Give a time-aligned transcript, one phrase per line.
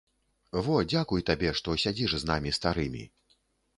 [0.67, 3.03] Во, дзякуй табе, што сядзіш з намі старымі.